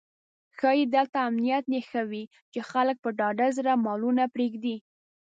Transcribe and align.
ښایي 0.57 0.85
دلته 0.95 1.17
امنیت 1.27 1.65
یې 1.73 1.81
ښه 1.89 2.01
وي 2.09 2.23
چې 2.51 2.59
خلک 2.71 2.97
په 3.03 3.09
ډاډه 3.19 3.47
زړه 3.57 3.73
مالونه 3.85 4.23
پرېږدي. 4.35 4.75